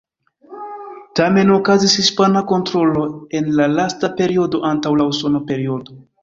Tamen 1.19 1.51
okazis 1.55 1.93
hispana 2.03 2.43
kontrolo 2.53 3.05
en 3.41 3.53
la 3.61 3.69
lasta 3.75 4.11
periodo 4.23 4.63
antaŭ 4.71 4.95
la 5.03 5.07
usona 5.13 5.45
periodo. 5.53 6.01